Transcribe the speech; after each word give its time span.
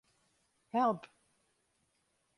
Help. 0.73 1.05